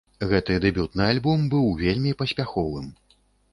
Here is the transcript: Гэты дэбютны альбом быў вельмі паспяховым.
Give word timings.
Гэты 0.29 0.55
дэбютны 0.63 1.03
альбом 1.09 1.45
быў 1.53 1.69
вельмі 1.83 2.17
паспяховым. 2.25 2.91